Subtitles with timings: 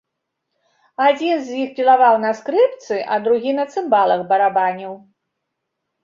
[1.07, 4.93] Адзін з іх пілаваў на скрыпцы, а другі на цымбалах барабаніў.